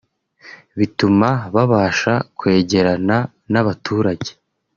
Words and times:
bituma 0.79 1.29
babasha 1.53 2.13
kwegerana 2.37 3.17
n’abaturage 3.51 4.31